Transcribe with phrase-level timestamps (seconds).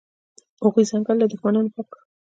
[0.63, 1.99] هغوی ځنګل له دښمنانو پاک کړ.